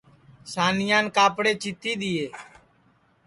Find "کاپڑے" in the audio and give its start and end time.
1.15-1.53